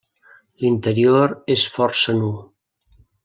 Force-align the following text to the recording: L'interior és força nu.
L'interior 0.63 1.35
és 1.57 1.67
força 1.75 2.17
nu. 2.23 2.31